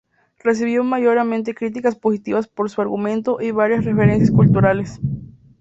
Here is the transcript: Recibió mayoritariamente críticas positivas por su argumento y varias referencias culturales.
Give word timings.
Recibió 0.43 0.83
mayoritariamente 0.83 1.53
críticas 1.53 1.95
positivas 1.95 2.47
por 2.47 2.71
su 2.71 2.81
argumento 2.81 3.39
y 3.39 3.51
varias 3.51 3.85
referencias 3.85 4.31
culturales. 4.31 4.99